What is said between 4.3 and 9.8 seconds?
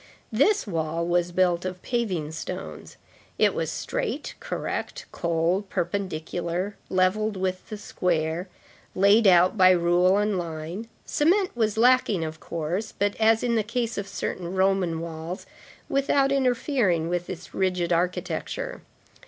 correct, cold, perpendicular, levelled with the square, laid out by